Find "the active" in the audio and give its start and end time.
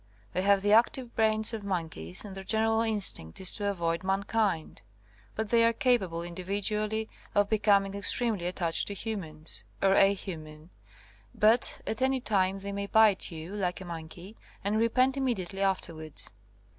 0.63-1.15